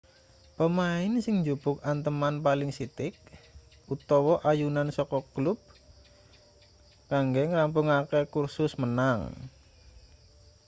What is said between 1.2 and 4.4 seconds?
sing njupuk anteman paling sithik utawa